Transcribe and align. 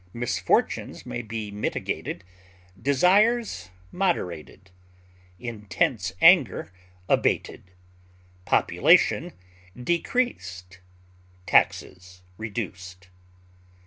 Misfortunes 0.15 1.05
may 1.05 1.21
be 1.21 1.51
mitigated, 1.51 2.23
desires 2.81 3.69
moderated, 3.91 4.71
intense 5.39 6.11
anger 6.19 6.71
abated, 7.07 7.69
population 8.43 9.31
decreased, 9.79 10.79
taxes 11.45 12.23
reduced. 12.39 13.09